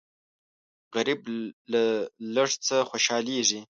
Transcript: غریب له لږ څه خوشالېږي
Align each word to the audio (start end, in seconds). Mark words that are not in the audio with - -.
غریب 0.95 1.21
له 1.71 1.83
لږ 2.35 2.49
څه 2.65 2.77
خوشالېږي 2.89 3.59